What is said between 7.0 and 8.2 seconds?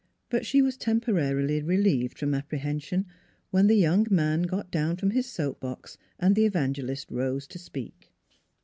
rose to speak.